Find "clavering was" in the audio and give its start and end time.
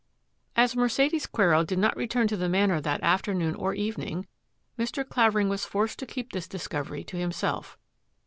5.07-5.63